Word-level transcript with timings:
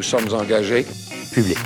Nous 0.00 0.04
sommes 0.04 0.32
engagés. 0.32 0.86
Public. 1.30 1.58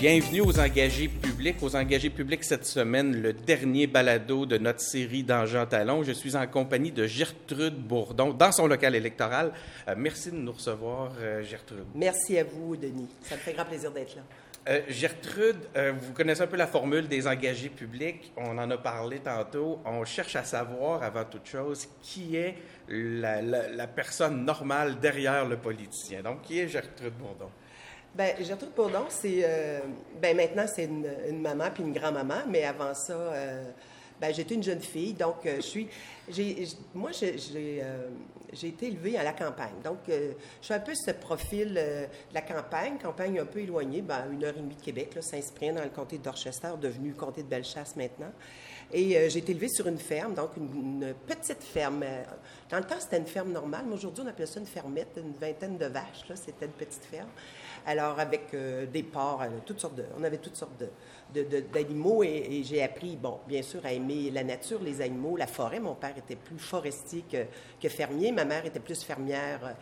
Bienvenue 0.00 0.40
aux 0.40 0.58
engagés 0.58 1.08
publics. 1.08 1.56
Aux 1.60 1.76
engagés 1.76 2.08
publics 2.08 2.42
cette 2.42 2.64
semaine, 2.64 3.20
le 3.20 3.34
dernier 3.34 3.86
balado 3.86 4.46
de 4.46 4.56
notre 4.56 4.80
série 4.80 5.22
d'Enjeux 5.22 5.66
Talon. 5.66 6.02
Je 6.02 6.12
suis 6.12 6.34
en 6.34 6.46
compagnie 6.46 6.92
de 6.92 7.06
Gertrude 7.06 7.74
Bourdon 7.74 8.32
dans 8.32 8.52
son 8.52 8.66
local 8.66 8.94
électoral. 8.94 9.52
Euh, 9.86 9.94
merci 9.98 10.30
de 10.30 10.36
nous 10.36 10.52
recevoir, 10.52 11.12
euh, 11.20 11.42
Gertrude. 11.42 11.84
Merci 11.94 12.38
à 12.38 12.44
vous, 12.44 12.74
Denis. 12.74 13.08
Ça 13.20 13.34
me 13.34 13.40
fait 13.40 13.52
grand 13.52 13.66
plaisir 13.66 13.90
d'être 13.90 14.16
là. 14.16 14.22
Euh, 14.68 14.80
Gertrude, 14.88 15.58
euh, 15.76 15.92
vous 15.96 16.12
connaissez 16.12 16.42
un 16.42 16.48
peu 16.48 16.56
la 16.56 16.66
formule 16.66 17.06
des 17.06 17.28
engagés 17.28 17.68
publics. 17.68 18.32
On 18.36 18.58
en 18.58 18.68
a 18.68 18.76
parlé 18.78 19.20
tantôt. 19.20 19.78
On 19.84 20.04
cherche 20.04 20.34
à 20.34 20.42
savoir, 20.42 21.04
avant 21.04 21.24
toute 21.24 21.46
chose, 21.46 21.86
qui 22.02 22.36
est 22.36 22.56
la, 22.88 23.86
personne 23.86 24.44
normale 24.44 24.98
derrière 24.98 25.44
le 25.44 25.56
politicien. 25.56 26.22
Donc, 26.22 26.42
qui 26.42 26.58
est 26.58 26.66
Gertrude 26.66 27.12
Bourdon? 27.12 27.50
Ben, 28.12 28.34
Gertrude 28.42 28.72
Bourdon, 28.74 29.04
c'est. 29.08 29.42
euh, 29.44 29.80
ben, 30.20 30.36
maintenant, 30.36 30.66
c'est 30.66 30.84
une, 30.84 31.06
une 31.28 31.42
maman 31.42 31.66
puis 31.72 31.84
une 31.84 31.92
grand-maman, 31.92 32.42
mais 32.48 32.64
avant 32.64 32.92
ça, 32.92 33.12
euh, 33.12 33.70
ben, 34.20 34.32
j'étais 34.34 34.54
une 34.54 34.62
jeune 34.62 34.80
fille. 34.80 35.12
Donc, 35.14 35.44
euh, 35.46 35.56
je 35.56 35.60
suis. 35.62 35.88
j'ai- 36.28 36.66
moi, 36.94 37.10
j'ai 37.12 37.36
j'ai, 37.38 37.80
euh, 37.82 38.08
j'ai 38.52 38.68
été 38.68 38.86
élevée 38.86 39.16
à 39.18 39.22
la 39.24 39.32
campagne. 39.32 39.74
Donc, 39.84 39.98
euh, 40.08 40.32
je 40.60 40.64
suis 40.66 40.74
un 40.74 40.80
peu 40.80 40.94
ce 40.94 41.10
profil 41.10 41.74
de 41.74 42.06
la 42.34 42.42
campagne, 42.42 42.98
campagne 42.98 43.38
un 43.40 43.44
peu 43.46 43.60
éloignée, 43.60 44.02
ben, 44.02 44.30
une 44.32 44.44
heure 44.44 44.54
et 44.56 44.60
demie 44.60 44.76
de 44.76 44.82
Québec, 44.82 45.10
Saint-Cyprien, 45.20 45.72
dans 45.74 45.82
le 45.84 45.90
comté 45.90 46.18
de 46.18 46.22
Dorchester, 46.22 46.68
devenu 46.80 47.12
comté 47.14 47.42
de 47.42 47.48
Bellechasse 47.48 47.96
maintenant. 47.96 48.32
Et 48.92 49.16
euh, 49.16 49.28
j'ai 49.28 49.40
été 49.40 49.52
élevée 49.52 49.68
sur 49.68 49.86
une 49.88 49.98
ferme, 49.98 50.34
donc 50.34 50.56
une, 50.56 51.14
petite 51.26 51.62
ferme. 51.62 52.02
Euh, 52.04 52.22
Dans 52.70 52.78
le 52.78 52.84
temps, 52.84 53.00
c'était 53.00 53.18
une 53.18 53.26
ferme 53.26 53.50
normale, 53.50 53.84
mais 53.86 53.94
aujourd'hui, 53.94 54.22
on 54.24 54.28
appelait 54.28 54.46
ça 54.46 54.60
une 54.60 54.66
fermette, 54.66 55.16
une 55.16 55.32
vingtaine 55.32 55.76
de 55.76 55.86
vaches. 55.86 56.24
C'était 56.34 56.66
une 56.66 56.72
petite 56.72 57.04
ferme. 57.04 57.28
Alors, 57.84 58.18
avec 58.20 58.48
euh, 58.54 58.86
des 58.86 59.02
porcs, 59.02 59.42
toutes 59.64 59.80
sortes 59.80 59.96
de, 59.96 60.04
on 60.18 60.22
avait 60.22 60.38
toutes 60.38 60.56
sortes 60.56 60.80
d'animaux 61.72 62.22
et, 62.22 62.62
j'ai 62.64 62.82
appris, 62.82 63.16
bon, 63.16 63.40
bien 63.46 63.62
sûr, 63.62 63.84
à 63.84 63.92
aimer 63.92 64.30
la 64.30 64.44
nature, 64.44 64.80
les 64.82 65.00
animaux, 65.00 65.36
la 65.36 65.46
forêt. 65.48 65.80
Mon 65.80 65.94
père 65.94 66.16
était 66.16 66.36
plus 66.36 66.58
forestier 66.58 67.24
que, 67.30 67.88
fermier. 67.88 68.30
Ma 68.30 68.44
mère 68.44 68.66
était 68.66 68.80
plus 68.80 69.02
fermière 69.02 69.74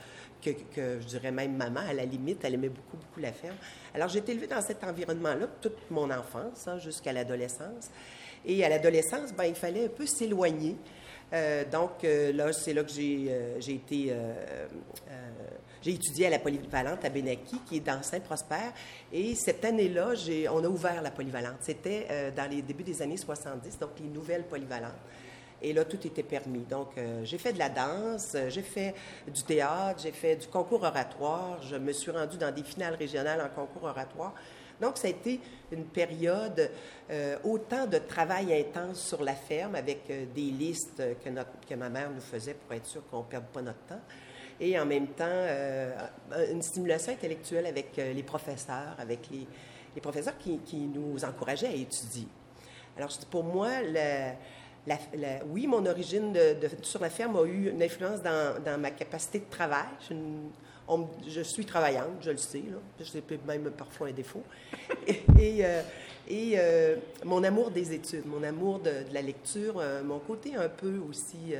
que, 0.42 0.50
que, 0.50 1.00
je 1.00 1.06
dirais 1.06 1.30
même 1.30 1.56
maman. 1.56 1.80
À 1.80 1.92
la 1.92 2.06
limite, 2.06 2.42
elle 2.44 2.55
aimait 2.55 2.69
beaucoup, 2.70 2.97
beaucoup 2.97 3.20
la 3.20 3.32
ferme. 3.32 3.56
Alors, 3.94 4.08
j'ai 4.08 4.20
été 4.20 4.32
élevée 4.32 4.47
dans 4.47 4.62
cet 4.62 4.82
environnement-là 4.82 5.47
toute 5.60 5.91
mon 5.91 6.10
enfance, 6.10 6.69
hein, 6.69 6.78
jusqu'à 6.78 7.12
l'adolescence. 7.12 7.91
Et 8.47 8.64
à 8.64 8.69
l'adolescence, 8.69 9.33
ben, 9.33 9.45
il 9.45 9.55
fallait 9.55 9.87
un 9.87 9.89
peu 9.89 10.06
s'éloigner. 10.06 10.77
Euh, 11.33 11.64
donc 11.70 12.05
euh, 12.05 12.33
là, 12.33 12.53
c'est 12.53 12.73
là 12.73 12.84
que 12.84 12.92
j'ai 12.92 13.27
euh, 13.28 13.59
j'ai 15.83 15.92
étudié 15.92 16.28
à 16.28 16.31
la 16.31 16.39
polyvalente 16.39 17.05
à 17.05 17.11
Benaki, 17.11 17.59
qui 17.67 17.77
est 17.77 17.81
dans 17.81 18.03
Saint-Prosper. 18.03 18.70
Et 19.12 19.34
cette 19.34 19.62
année-là, 19.67 20.12
on 20.50 20.65
a 20.65 20.69
ouvert 20.69 21.03
la 21.03 21.11
polyvalente. 21.11 21.59
C'était 21.61 22.33
dans 22.34 22.50
les 22.50 22.62
débuts 22.62 22.84
des 22.84 23.03
années 23.03 23.19
70, 23.19 23.78
donc 23.78 23.91
les 24.00 24.09
nouvelles 24.09 24.45
polyvalentes. 24.45 24.92
Et 25.61 25.75
là, 25.75 25.84
tout 25.84 25.98
était 26.06 26.22
permis. 26.22 26.61
Donc, 26.61 26.92
j'ai 27.25 27.37
fait 27.37 27.53
de 27.53 27.59
la 27.59 27.69
danse, 27.69 28.34
j'ai 28.48 28.62
fait 28.62 28.95
du 29.28 29.42
théâtre, 29.42 30.00
j'ai 30.03 30.12
fait 30.12 30.37
du 30.37 30.47
concours 30.47 30.84
oratoire. 30.84 31.61
Je 31.62 31.77
me 31.77 31.92
suis 31.92 32.11
rendue 32.11 32.39
dans 32.39 32.55
des 32.55 32.62
finales 32.62 32.95
régionales 32.95 33.42
en 33.42 33.55
concours 33.55 33.84
oratoire. 33.84 34.33
Donc, 34.80 34.98
ça 34.98 35.06
a 35.06 35.11
été 35.11 35.41
une 35.72 35.84
période 35.84 36.70
euh, 37.11 37.36
autant 37.44 37.86
de 37.86 37.98
travail 37.98 38.53
intense 38.55 39.00
sur 39.00 39.22
la 39.22 39.34
ferme 39.34 39.75
avec 39.75 40.03
euh, 40.11 40.25
des 40.34 40.50
listes 40.50 41.03
que, 41.22 41.75
ma 41.75 41.89
mère 41.89 42.11
nous 42.11 42.20
faisait 42.20 42.55
pour 42.55 42.72
être 42.75 42.86
sûr 42.86 43.03
qu'on 43.11 43.19
ne 43.19 43.25
perde 43.25 43.47
pas 43.47 43.62
notre 43.62 43.84
temps. 43.87 44.00
Et 44.60 44.78
en 44.78 44.87
même 44.87 45.09
temps, 45.09 45.25
euh, 45.28 45.93
une 46.53 46.62
stimulation 46.62 47.12
intellectuelle 47.12 47.66
avec 47.66 47.97
les 47.97 48.22
professeurs, 48.22 48.94
avec 48.98 49.28
les, 49.31 50.00
professeurs 50.00 50.38
qui, 50.38 50.59
qui 50.59 50.77
nous 50.77 51.25
encourageaient 51.25 51.69
à 51.69 51.75
étudier. 51.75 52.28
Alors, 52.97 53.10
pour 53.31 53.43
moi, 53.43 53.82
la- 53.82 54.34
la- 54.87 54.99
la- 55.15 55.45
oui, 55.47 55.67
mon 55.67 55.84
origine 55.87 56.33
de- 56.33 56.55
de- 56.61 56.71
sur 56.83 57.00
la 57.00 57.11
ferme 57.11 57.37
a 57.37 57.45
eu 57.45 57.71
une 57.71 57.83
influence 57.83 58.21
dans, 58.22 58.62
dans 58.62 58.78
ma 58.81 58.91
capacité 58.91 59.39
de 59.41 59.50
travail. 59.50 59.87
Je, 60.00 60.05
suis 60.06 60.15
une- 60.15 60.50
on 60.87 60.99
me- 60.99 61.06
je 61.28 61.41
suis 61.41 61.65
travaillante, 61.65 62.11
je 62.21 62.31
le 62.31 62.37
sais, 62.37 62.62
là. 62.71 63.05
c'est 63.05 63.22
même 63.47 63.71
parfois 63.71 64.09
un 64.09 64.12
défaut. 64.12 64.43
Et, 65.06 65.22
et, 65.39 65.65
euh, 65.65 65.83
et, 66.28 66.53
euh, 66.56 66.97
mon 67.25 67.43
amour 67.45 67.71
des 67.71 67.93
études, 67.93 68.27
mon 68.27 68.43
amour 68.43 68.78
de, 68.81 68.91
de 69.09 69.12
la 69.15 69.21
lecture, 69.22 69.75
euh, 69.78 70.03
mon 70.03 70.19
côté 70.19 70.55
un 70.56 70.69
peu 70.69 70.99
aussi 71.09 71.55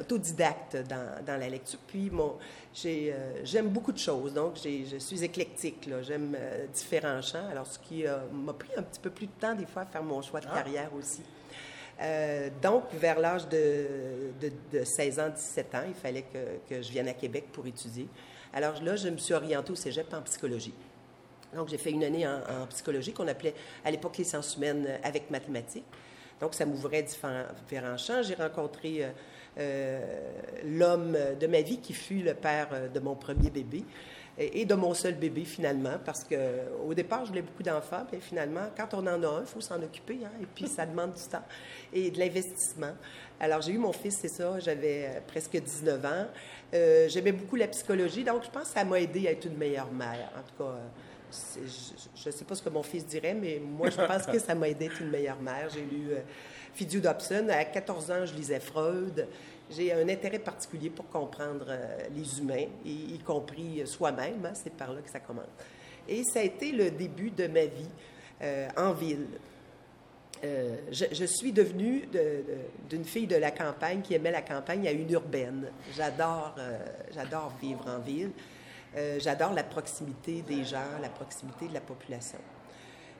autodidacte 0.00 0.76
dans, 0.88 1.22
dans 1.26 1.38
la 1.38 1.48
lecture. 1.50 1.78
Puis, 1.86 2.08
mon, 2.10 2.36
j'ai, 2.72 3.14
j'aime 3.44 3.68
beaucoup 3.68 3.92
de 3.92 3.98
choses, 3.98 4.32
donc 4.32 4.54
j'ai- 4.62 4.86
je 4.86 4.96
suis 4.96 5.22
éclectique. 5.22 5.86
là. 5.86 6.00
J'aime 6.02 6.34
différents 6.72 7.20
champs. 7.20 7.46
Alors, 7.50 7.66
ce 7.66 7.78
qui 7.78 8.04
m'a 8.32 8.52
pris 8.54 8.70
un 8.76 8.82
petit 8.82 9.00
peu 9.00 9.10
plus 9.10 9.26
de 9.26 9.32
temps, 9.38 9.54
des 9.54 9.66
fois, 9.66 9.82
à 9.82 9.86
faire 9.86 10.02
mon 10.02 10.22
choix 10.22 10.40
de 10.40 10.46
carrière 10.46 10.90
aussi. 10.98 11.20
Euh, 12.00 12.50
donc, 12.62 12.84
vers 12.92 13.18
l'âge 13.18 13.48
de, 13.48 13.86
de, 14.40 14.52
de 14.78 14.84
16 14.84 15.20
ans, 15.20 15.28
17 15.34 15.74
ans, 15.74 15.84
il 15.88 15.94
fallait 15.94 16.24
que, 16.68 16.82
je 16.82 16.90
vienne 16.90 17.08
à 17.08 17.14
Québec 17.14 17.46
pour 17.52 17.66
étudier. 17.66 18.06
Alors 18.52 18.82
là, 18.82 18.96
je 18.96 19.08
me 19.08 19.16
suis 19.16 19.34
orientée 19.34 19.72
au 19.72 19.76
cégep 19.76 20.12
en 20.12 20.22
psychologie. 20.22 20.74
Donc, 21.54 21.68
j'ai 21.68 21.78
fait 21.78 21.90
une 21.90 22.04
année 22.04 22.26
en, 22.26 22.66
psychologie 22.68 23.12
qu'on 23.12 23.28
appelait 23.28 23.54
à 23.84 23.90
l'époque 23.90 24.18
les 24.18 24.24
sciences 24.24 24.56
humaines 24.56 24.98
avec 25.02 25.30
mathématiques. 25.30 25.84
Donc, 26.40 26.54
ça 26.54 26.66
m'ouvrait 26.66 27.02
différents, 27.02 27.44
différents 27.62 27.96
champs. 27.96 28.22
J'ai 28.22 28.34
rencontré 28.34 29.04
euh, 29.04 29.10
euh, 29.58 30.00
l'homme 30.64 31.16
de 31.40 31.46
ma 31.46 31.62
vie 31.62 31.78
qui 31.78 31.94
fut 31.94 32.20
le 32.20 32.34
père 32.34 32.68
euh, 32.72 32.88
de 32.88 33.00
mon 33.00 33.14
premier 33.14 33.48
bébé 33.48 33.84
et, 34.38 34.64
de 34.64 34.74
mon 34.74 34.92
seul 34.92 35.14
bébé 35.14 35.44
finalement, 35.44 35.96
parce 36.04 36.24
que 36.24 36.36
au 36.86 36.92
départ, 36.92 37.24
je 37.24 37.30
voulais 37.30 37.42
beaucoup 37.42 37.62
d'enfants, 37.62 38.06
mais 38.12 38.20
finalement, 38.20 38.68
quand 38.76 38.92
on 38.94 39.06
en 39.06 39.22
a 39.22 39.26
un, 39.26 39.40
il 39.40 39.46
faut 39.46 39.60
s'en 39.60 39.82
occuper, 39.82 40.18
hein, 40.24 40.30
et 40.40 40.46
puis 40.46 40.66
ça 40.66 40.84
demande 40.84 41.14
du 41.14 41.22
temps 41.22 41.44
et 41.92 42.10
de 42.10 42.18
l'investissement. 42.18 42.92
Alors, 43.40 43.62
j'ai 43.62 43.72
eu 43.72 43.78
mon 43.78 43.92
fils, 43.92 44.18
c'est 44.20 44.28
ça, 44.28 44.58
j'avais 44.60 45.06
euh, 45.06 45.20
presque 45.26 45.56
19 45.56 46.04
ans. 46.04 46.26
Euh, 46.74 47.08
J'aimais 47.08 47.32
beaucoup 47.32 47.56
la 47.56 47.68
psychologie, 47.68 48.24
donc 48.24 48.44
je 48.44 48.50
pense 48.50 48.64
que 48.68 48.74
ça 48.74 48.84
m'a 48.84 49.00
aidé 49.00 49.26
à 49.28 49.32
être 49.32 49.46
une 49.46 49.56
meilleure 49.56 49.92
mère. 49.92 50.30
En 50.36 50.42
tout 50.42 50.64
cas, 50.64 50.78
je 51.56 52.28
ne 52.28 52.32
sais 52.32 52.44
pas 52.44 52.54
ce 52.54 52.62
que 52.62 52.68
mon 52.68 52.82
fils 52.82 53.06
dirait, 53.06 53.34
mais 53.34 53.60
moi, 53.60 53.90
je 53.90 53.96
pense 53.96 54.26
que 54.26 54.38
ça 54.38 54.54
m'a 54.54 54.68
aidé 54.68 54.86
à 54.86 54.88
être 54.88 55.00
une 55.00 55.10
meilleure 55.10 55.40
mère. 55.40 55.68
J'ai 55.72 55.80
lu 55.80 56.12
euh, 56.12 56.20
Fidio 56.74 57.00
Dobson. 57.00 57.48
À 57.50 57.64
14 57.64 58.10
ans, 58.10 58.26
je 58.26 58.34
lisais 58.34 58.60
Freud. 58.60 59.26
J'ai 59.70 59.92
un 59.92 60.08
intérêt 60.08 60.38
particulier 60.38 60.90
pour 60.90 61.08
comprendre 61.08 61.66
euh, 61.68 61.98
les 62.14 62.38
humains, 62.38 62.66
y, 62.84 63.18
compris 63.18 63.82
euh, 63.82 63.86
soi-même. 63.86 64.44
hein, 64.46 64.52
c'est 64.54 64.72
par 64.72 64.92
là 64.92 65.00
que 65.02 65.10
ça 65.10 65.18
commence. 65.20 65.46
Et 66.08 66.22
ça 66.22 66.38
a 66.38 66.42
été 66.42 66.70
le 66.70 66.90
début 66.92 67.30
de 67.30 67.48
ma 67.48 67.64
vie 67.64 67.88
euh, 68.42 68.68
en 68.76 68.92
ville. 68.92 69.26
Je, 70.42 71.24
suis 71.24 71.50
devenue 71.52 72.06
de- 72.06 72.18
de- 72.18 72.44
d'une 72.88 73.04
fille 73.04 73.26
de 73.26 73.34
la 73.36 73.50
campagne 73.50 74.02
qui 74.02 74.14
aimait 74.14 74.30
la 74.30 74.42
campagne 74.42 74.86
à 74.86 74.92
une 74.92 75.10
urbaine. 75.10 75.66
J'adore, 75.96 76.54
j'adore 77.12 77.52
vivre 77.60 77.84
en 77.88 77.98
ville. 77.98 78.30
J'adore 79.18 79.52
la 79.54 79.64
proximité 79.64 80.42
des 80.42 80.62
gens, 80.62 80.98
la 81.02 81.08
proximité 81.08 81.66
de 81.66 81.74
la 81.74 81.80
population. 81.80 82.38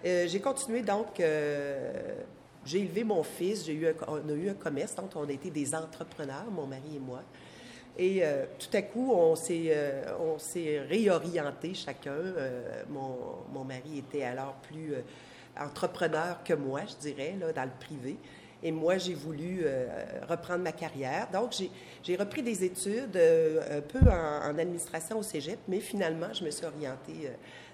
J'ai 0.05 0.41
continué 0.41 0.83
donc. 0.83 1.21
J'ai 2.67 2.81
élevé 2.81 3.05
mon 3.05 3.23
fils. 3.23 3.65
J'ai 3.65 3.75
eu 3.75 3.87
un- 3.87 3.95
on 4.09 4.29
a 4.29 4.33
eu 4.33 4.51
un 4.51 4.55
commerce, 4.55 4.95
donc 4.95 5.11
on 5.15 5.27
a 5.29 5.33
été 5.33 5.51
des 5.51 5.75
entrepreneurs, 5.75 6.51
mon 6.51 6.67
mari 6.67 6.97
et 6.97 6.99
moi. 6.99 7.23
Et 7.99 8.23
euh, 8.23 8.45
tout 8.59 8.77
à 8.77 8.83
coup, 8.83 9.13
on 9.13 9.35
s'est, 9.37 9.69
euh, 9.69 10.05
on 10.21 10.39
s'est 10.39 10.81
réorienté 10.81 11.73
chacun. 11.73 12.11
Euh, 12.11 12.83
mon, 12.91 13.65
mari 13.65 13.99
était 13.99 14.23
alors 14.23 14.55
plus 14.69 14.95
euh, 14.95 15.01
entrepreneur 15.59 16.43
que 16.45 16.53
moi, 16.53 16.83
je 16.87 16.97
dirais, 16.97 17.35
là, 17.41 17.53
dans 17.53 17.65
le 17.65 17.71
privé. 17.81 18.17
Et 18.63 18.73
moi, 18.73 18.99
j'ai 18.99 19.15
voulu 19.15 19.65
reprendre 20.29 20.65
ma 20.65 20.73
carrière. 20.73 21.29
Donc, 21.31 21.55
j'ai, 22.03 22.17
repris 22.17 22.43
des 22.43 22.65
études 22.65 23.17
un 23.17 23.81
peu 23.83 24.01
en, 24.11 24.51
en 24.51 24.59
administration 24.59 25.19
au 25.19 25.23
cégep, 25.23 25.59
mais 25.69 25.79
finalement, 25.79 26.33
je 26.33 26.43
me 26.43 26.51
suis 26.51 26.65
orientée 26.65 27.31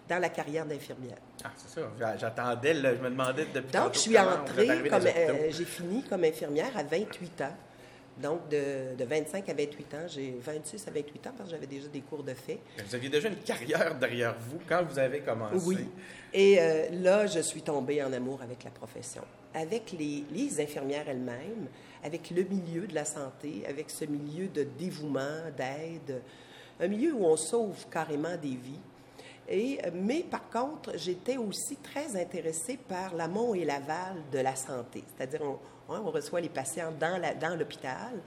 dans 0.08 0.18
la 0.18 0.28
carrière 0.28 0.66
d'infirmière. 0.66 1.16
Ah, 1.44 1.50
c'est 1.56 1.80
ça. 1.80 1.88
J'a- 1.98 2.16
J'attendais, 2.16 2.74
je 2.74 2.80
me 3.02 3.10
demandais 3.10 3.46
depuis 3.52 3.72
Donc, 3.72 3.94
je 3.94 3.98
suis 3.98 4.18
entrée, 4.18 4.66
comme, 4.88 5.06
euh, 5.06 5.50
j'ai 5.50 5.64
fini 5.64 6.02
comme 6.04 6.24
infirmière 6.24 6.76
à 6.76 6.82
28 6.82 7.40
ans. 7.42 7.56
Donc, 8.20 8.48
de, 8.50 8.94
de 8.94 9.04
25 9.04 9.48
à 9.48 9.54
28 9.54 9.94
ans, 9.94 10.06
j'ai 10.06 10.36
26 10.42 10.86
à 10.86 10.90
28 10.90 11.26
ans 11.28 11.30
parce 11.36 11.48
que 11.48 11.54
j'avais 11.56 11.66
déjà 11.66 11.88
des 11.88 12.02
cours 12.02 12.22
de 12.22 12.34
fait. 12.34 12.58
Vous 12.86 12.94
aviez 12.94 13.08
déjà 13.08 13.28
une 13.28 13.36
carrière 13.36 13.94
derrière 13.98 14.34
vous 14.38 14.58
quand 14.68 14.82
vous 14.84 14.98
avez 14.98 15.20
commencé. 15.20 15.64
Oui. 15.66 15.88
Et 16.34 16.60
euh, 16.60 16.88
là, 16.92 17.26
je 17.26 17.40
suis 17.40 17.62
tombée 17.62 18.02
en 18.02 18.12
amour 18.12 18.42
avec 18.42 18.64
la 18.64 18.70
profession, 18.70 19.22
avec 19.54 19.92
les, 19.98 20.24
les 20.30 20.60
infirmières 20.60 21.08
elles-mêmes, 21.08 21.68
avec 22.04 22.28
le 22.30 22.42
milieu 22.42 22.86
de 22.86 22.94
la 22.94 23.06
santé, 23.06 23.62
avec 23.66 23.88
ce 23.88 24.04
milieu 24.04 24.48
de 24.48 24.64
dévouement, 24.78 25.40
d'aide, 25.56 26.20
un 26.80 26.88
milieu 26.88 27.14
où 27.14 27.24
on 27.24 27.36
sauve 27.38 27.86
carrément 27.90 28.36
des 28.36 28.56
vies. 28.62 28.80
Et, 29.48 29.78
mais 29.92 30.22
par 30.22 30.48
contre, 30.48 30.92
j'étais 30.96 31.36
aussi 31.36 31.76
très 31.76 32.20
intéressée 32.20 32.76
par 32.76 33.14
l'amont 33.14 33.54
et 33.54 33.64
l'aval 33.64 34.22
de 34.30 34.38
la 34.38 34.54
santé. 34.54 35.02
C'est-à-dire, 35.16 35.40
on, 35.42 35.58
hein, 35.92 36.02
on 36.04 36.10
reçoit 36.10 36.40
les 36.40 36.48
patients 36.48 36.92
dans 36.98 37.20
la- 37.20 37.34
dans 37.34 37.56
l'hôpital, 37.56 38.20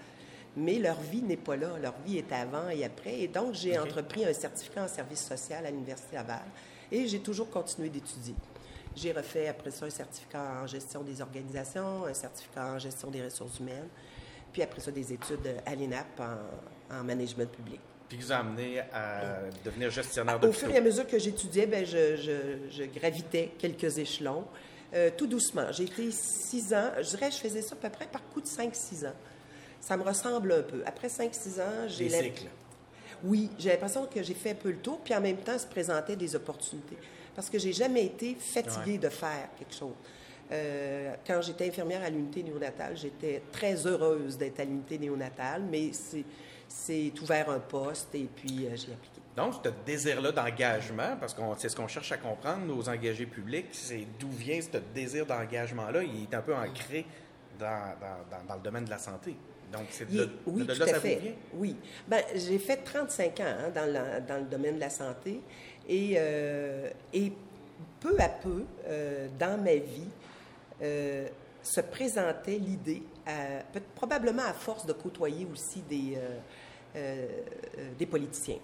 mais 0.57 0.75
leur 0.75 0.99
vie 0.99 1.21
n'est 1.21 1.37
pas 1.37 1.55
là. 1.55 1.77
Leur 1.81 1.95
vie 2.05 2.17
est 2.17 2.31
avant 2.31 2.69
et 2.69 2.83
après. 2.83 3.19
Et 3.21 3.27
donc, 3.27 3.53
j'ai 3.53 3.77
entrepris 3.79 4.25
un 4.25 4.33
certificat 4.33 4.83
en 4.83 4.87
service 4.87 5.25
social 5.25 5.65
à 5.65 5.71
l'Université 5.71 6.15
Laval 6.15 6.45
et 6.91 7.07
j'ai 7.07 7.19
toujours 7.19 7.49
continué 7.49 7.89
d'étudier. 7.89 8.35
J'ai 8.95 9.11
refait 9.11 9.47
après 9.47 9.71
ça 9.71 9.85
un 9.85 9.89
certificat 9.89 10.61
en 10.63 10.67
gestion 10.67 11.01
des 11.01 11.21
organisations, 11.21 12.05
un 12.05 12.13
certificat 12.13 12.73
en 12.73 12.79
gestion 12.79 13.09
des 13.11 13.23
ressources 13.23 13.59
humaines, 13.59 13.89
puis 14.53 14.61
après 14.61 14.79
ça 14.79 14.91
des 14.91 15.11
études 15.11 15.61
à 15.65 15.75
l'ENAP 15.75 16.21
en, 16.91 17.03
management 17.03 17.51
public. 17.51 17.81
Puis 18.07 18.17
vous 18.17 18.31
a 18.31 18.35
amené 18.35 18.79
à 18.93 19.39
devenir 19.63 19.89
gestionnaire 19.89 20.39
de 20.39 20.47
Au 20.47 20.51
fur 20.51 20.69
et 20.69 20.77
à 20.77 20.81
mesure 20.81 21.07
que 21.07 21.17
j'étudiais, 21.17 21.65
ben, 21.65 21.85
je, 21.85 22.85
gravitais 22.85 23.51
quelques 23.57 23.97
échelons, 23.97 24.45
euh, 24.93 25.09
tout 25.17 25.27
doucement. 25.27 25.71
J'ai 25.71 25.85
été 25.85 26.11
six 26.11 26.73
ans, 26.73 26.91
je 26.97 27.09
dirais, 27.09 27.31
je 27.31 27.37
faisais 27.37 27.61
ça 27.61 27.73
à 27.73 27.77
peu 27.77 27.89
près 27.89 28.05
par 28.05 28.21
coup 28.29 28.41
de 28.41 28.47
cinq, 28.47 28.75
six 28.75 29.05
ans. 29.05 29.15
Ça 29.81 29.97
me 29.97 30.03
ressemble 30.03 30.51
un 30.51 30.61
peu. 30.61 30.83
Après 30.85 31.09
cinq, 31.09 31.33
six 31.33 31.59
ans, 31.59 31.87
j'ai... 31.87 32.09
Des 32.09 32.21
cycles. 32.21 32.47
Oui, 33.23 33.49
j'ai 33.57 33.69
l'impression 33.69 34.05
que 34.05 34.21
j'ai 34.21 34.33
fait 34.33 34.51
un 34.51 34.55
peu 34.55 34.69
le 34.69 34.77
tour, 34.77 34.99
puis 35.03 35.15
en 35.15 35.21
même 35.21 35.37
temps, 35.37 35.57
se 35.57 35.65
présentaient 35.65 36.15
des 36.15 36.35
opportunités 36.35 36.97
parce 37.35 37.49
que 37.49 37.59
j'ai 37.59 37.73
jamais 37.73 38.05
été 38.05 38.35
fatiguée 38.35 38.97
de 38.97 39.09
faire 39.09 39.49
quelque 39.59 39.75
chose. 39.75 39.93
Euh, 40.51 41.15
quand 41.25 41.41
j'étais 41.41 41.67
infirmière 41.67 42.03
à 42.03 42.09
l'unité 42.09 42.43
néonatale, 42.43 42.95
j'étais 42.95 43.41
très 43.51 43.87
heureuse 43.87 44.37
d'être 44.37 44.59
à 44.59 44.63
l'unité 44.63 44.97
néonatale, 44.99 45.63
mais 45.69 45.91
c'est 46.67 47.13
ouvert 47.21 47.49
un 47.49 47.59
poste 47.59 48.13
et 48.13 48.29
puis 48.35 48.65
euh, 48.65 48.75
j'ai 48.75 48.93
appliqué. 48.93 49.21
Donc, 49.35 49.55
ce 49.63 49.69
désir-là 49.85 50.31
d'engagement, 50.31 51.17
parce 51.19 51.33
que 51.33 51.41
c'est 51.57 51.69
ce 51.69 51.75
qu'on 51.75 51.87
cherche 51.87 52.11
à 52.11 52.17
comprendre, 52.17 52.65
nos 52.65 52.87
engagés 52.87 53.25
publics, 53.25 53.67
c'est 53.71 54.05
d'où 54.19 54.29
vient 54.29 54.59
ce 54.61 54.77
désir 54.93 55.25
d'engagement-là? 55.25 56.03
Il 56.03 56.23
est 56.23 56.33
un 56.35 56.41
peu 56.41 56.55
ancré 56.55 57.05
dans, 57.59 57.93
dans, 57.99 58.47
dans, 58.47 58.55
le 58.55 58.61
domaine 58.61 58.85
de 58.85 58.89
la 58.89 58.97
santé. 58.97 59.35
Donc, 59.73 59.87
c'est 59.89 60.09
de, 60.09 60.29
oui, 60.45 60.63
de, 60.63 60.73
là, 60.73 60.87
ça 60.87 60.99
fait. 60.99 61.35
Oui. 61.53 61.75
Ben, 62.07 62.23
j'ai 62.35 62.59
fait 62.59 62.77
35 62.77 63.39
ans 63.39 63.43
hein, 63.43 63.71
dans, 63.73 64.25
dans, 64.25 64.37
le 64.37 64.45
domaine 64.45 64.75
de 64.75 64.79
la 64.79 64.89
santé 64.89 65.41
et, 65.89 66.15
euh, 66.17 66.89
et 67.13 67.33
peu 67.99 68.15
à 68.19 68.29
peu, 68.29 68.63
euh, 68.87 69.27
dans 69.39 69.61
ma 69.61 69.75
vie, 69.75 70.07
euh, 70.81 71.27
se 71.61 71.81
présentait 71.81 72.57
l'idée, 72.57 73.01
probablement 73.95 74.43
à 74.43 74.53
force 74.53 74.85
de 74.85 74.93
côtoyer 74.93 75.47
aussi 75.51 75.81
des, 75.81 76.15
des 77.97 78.05
politiciens, 78.05 78.59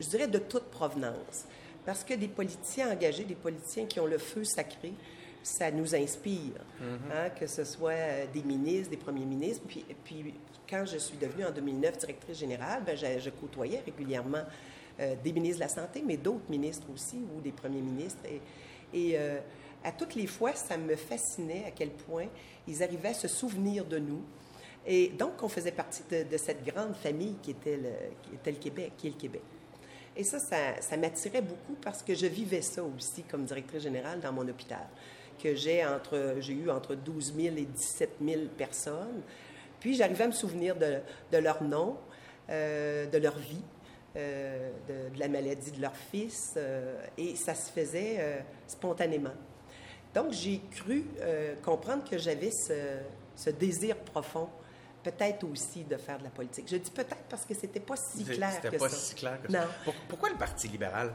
je 0.00 0.08
dirais 0.08 0.26
de 0.26 0.38
toute 0.38 0.64
provenance. 0.64 1.44
Parce 1.84 2.02
que 2.02 2.14
des 2.14 2.26
politiciens 2.26 2.90
engagés, 2.90 3.22
des 3.22 3.36
politiciens 3.36 3.86
qui 3.86 4.00
ont 4.00 4.06
le 4.06 4.18
feu 4.18 4.42
sacré, 4.42 4.92
ça 5.40 5.70
nous 5.70 5.94
inspire, 5.94 6.54
mm-hmm. 6.82 7.12
hein, 7.14 7.30
que 7.30 7.46
ce 7.46 7.62
soit 7.62 8.26
des 8.34 8.42
ministres, 8.42 8.90
des 8.90 8.96
premiers 8.96 9.24
ministres. 9.24 9.62
Puis, 9.68 9.84
puis 10.02 10.34
quand 10.68 10.84
je 10.84 10.98
suis 10.98 11.16
devenue 11.16 11.44
en 11.44 11.52
2009 11.52 11.98
directrice 11.98 12.38
générale, 12.38 12.82
ben, 12.84 12.96
je, 12.96 13.20
je, 13.20 13.30
côtoyais 13.30 13.80
régulièrement 13.86 14.42
euh, 14.98 15.14
des 15.22 15.32
ministres 15.32 15.58
de 15.58 15.64
la 15.64 15.68
Santé, 15.68 16.02
mais 16.04 16.16
d'autres 16.16 16.48
ministres 16.50 16.86
aussi, 16.92 17.18
ou 17.36 17.40
des 17.40 17.52
premiers 17.52 17.82
ministres. 17.82 18.20
Et, 18.92 19.12
euh, 19.18 19.38
à 19.84 19.92
toutes 19.92 20.14
les 20.14 20.26
fois, 20.26 20.54
ça 20.54 20.76
me 20.76 20.96
fascinait 20.96 21.64
à 21.66 21.70
quel 21.70 21.90
point 21.90 22.26
ils 22.66 22.82
arrivaient 22.82 23.10
à 23.10 23.14
se 23.14 23.28
souvenir 23.28 23.84
de 23.84 23.98
nous. 23.98 24.22
Et 24.86 25.08
donc, 25.08 25.42
on 25.42 25.48
faisait 25.48 25.72
partie 25.72 26.02
de, 26.10 26.36
cette 26.36 26.64
grande 26.64 26.94
famille 26.94 27.36
qui 27.42 27.50
était, 27.50 27.76
le, 27.76 28.52
Québec, 28.52 28.92
qui 28.96 29.08
est 29.08 29.10
le 29.10 29.16
Québec. 29.16 29.42
Et 30.16 30.24
ça, 30.24 30.38
ça, 30.38 30.96
m'attirait 30.96 31.42
beaucoup 31.42 31.74
parce 31.82 32.02
que 32.02 32.14
je 32.14 32.26
vivais 32.26 32.62
ça 32.62 32.82
aussi 32.82 33.22
comme 33.24 33.44
directrice 33.44 33.82
générale 33.82 34.20
dans 34.20 34.32
mon 34.32 34.48
hôpital, 34.48 34.86
que 35.42 35.54
j'ai 35.54 35.84
entre, 35.84 36.36
j'ai 36.40 36.54
eu 36.54 36.70
entre 36.70 36.94
12 36.94 37.34
000 37.36 37.56
et 37.56 37.64
17 37.64 38.10
000 38.24 38.42
personnes. 38.56 39.22
Puis 39.80 39.94
j'arrivais 39.94 40.24
à 40.24 40.28
me 40.28 40.32
souvenir 40.32 40.76
de, 40.76 41.38
leur 41.38 41.62
nom, 41.62 41.98
euh, 42.48 43.06
de 43.06 43.18
leur 43.18 43.36
vie, 43.36 43.62
euh, 44.16 44.70
de, 44.88 45.18
la 45.18 45.28
maladie 45.28 45.72
de 45.72 45.82
leur 45.82 45.96
fils, 45.96 46.54
euh, 46.56 46.96
et 47.18 47.36
ça 47.36 47.54
se 47.54 47.70
faisait 47.70 48.44
spontanément. 48.66 49.34
Donc, 50.14 50.32
j'ai 50.32 50.60
cru 50.74 51.04
comprendre 51.62 52.08
que 52.08 52.18
j'avais 52.18 52.50
ce, 52.50 53.50
désir 53.50 53.96
profond, 53.98 54.48
peut-être 55.02 55.44
aussi, 55.44 55.84
de 55.84 55.96
faire 55.96 56.18
de 56.18 56.24
la 56.24 56.30
politique. 56.30 56.66
Je 56.68 56.76
dis 56.76 56.90
peut-être 56.90 57.24
parce 57.28 57.44
que 57.44 57.54
c'était 57.54 57.80
pas 57.80 57.96
si 57.96 58.24
clair 58.24 58.60
que 58.60 58.76
pas 58.76 58.88
si 58.88 59.14
clair 59.14 59.40
que 59.42 59.52
ça. 59.52 59.68
Pourquoi 60.08 60.30
le 60.30 60.36
Parti 60.36 60.68
libéral 60.68 61.12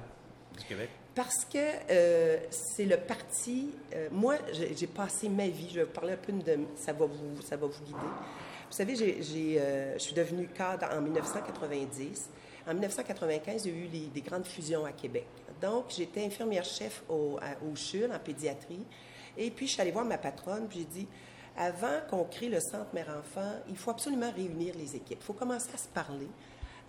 du 0.58 0.66
Québec? 0.66 0.90
Parce 1.16 1.46
que 1.46 2.38
c'est 2.52 2.86
le 2.86 2.98
parti. 2.98 3.72
moi, 4.12 4.36
j'ai 4.54 4.88
passé 4.88 5.28
ma 5.30 5.48
vie. 5.48 5.70
Je 5.70 5.80
vais 5.80 5.86
vous 5.86 5.92
parler 5.92 6.14
un 6.14 6.18
peu 6.18 6.32
de. 6.32 6.60
Ça 6.78 6.94
va 6.94 7.06
vous, 7.06 7.42
ça 7.42 7.58
va 7.58 7.68
vous 7.68 7.84
guider. 7.84 7.98
Vous 7.98 8.78
savez, 8.78 8.96
je 8.96 9.98
suis 9.98 10.14
devenue 10.14 10.48
cadre 10.48 10.88
en 10.96 11.02
1990. 11.02 12.30
En 12.68 12.74
1995, 12.74 13.66
il 13.66 13.72
y 13.72 13.76
a 13.76 13.86
eu 13.86 14.08
des 14.10 14.22
grandes 14.22 14.46
fusions 14.46 14.86
à 14.86 14.92
Québec. 14.92 15.28
Donc, 15.62 15.86
j'étais 15.90 16.26
infirmière-chef 16.26 17.04
au, 17.10 17.40
au 17.66 17.76
CHUL 17.76 18.12
en 18.12 18.20
pédiatrie. 18.20 18.86
Et 19.38 19.50
puis, 19.52 19.68
je 19.68 19.74
suis 19.74 19.82
allée 19.82 19.92
voir 19.92 20.06
ma 20.06 20.18
patronne, 20.18 20.68
puis 20.68 20.80
j'ai 20.80 20.86
dit, 20.86 21.08
avant 21.58 22.00
qu'on 22.10 22.24
crée 22.24 22.50
le 22.50 22.60
centre 22.60 22.94
mère-enfant, 22.94 23.54
il 23.70 23.78
faut 23.78 23.92
absolument 23.92 24.32
réunir 24.32 24.76
les 24.78 24.96
équipes. 24.96 25.20
Il 25.22 25.26
faut 25.26 25.34
commencer 25.34 25.70
à 25.74 25.78
se 25.78 25.88
parler 25.88 26.28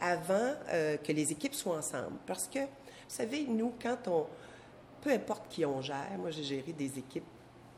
avant 0.00 0.54
euh, 0.68 0.96
que 0.96 1.12
les 1.12 1.32
équipes 1.32 1.54
soient 1.54 1.76
ensemble. 1.76 2.16
Parce 2.26 2.48
que, 2.48 2.60
vous 2.60 2.66
savez, 3.08 3.44
nous, 3.44 3.72
quand 3.80 4.08
on... 4.08 4.26
Peu 5.00 5.10
importe 5.10 5.48
qui 5.48 5.64
on 5.64 5.80
gère, 5.80 6.16
moi, 6.18 6.30
j'ai 6.30 6.44
géré 6.44 6.72
des 6.72 6.98
équipes 6.98 7.24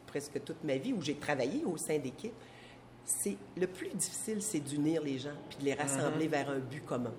presque 0.07 0.45
toute 0.45 0.63
ma 0.63 0.77
vie, 0.77 0.93
où 0.93 1.03
j'ai 1.03 1.17
travaillé 1.17 1.65
au 1.65 1.77
sein 1.77 1.99
d'équipes, 1.99 2.35
c'est 3.05 3.37
le 3.57 3.67
plus 3.67 3.89
difficile, 3.89 4.41
c'est 4.43 4.61
d'unir 4.61 5.03
les 5.03 5.19
gens, 5.19 5.35
puis 5.49 5.59
de 5.59 5.65
les 5.65 5.75
rassembler 5.75 6.27
mm-hmm. 6.27 6.31
vers 6.31 6.51
un 6.51 6.59
but 6.59 6.85
commun. 6.85 7.13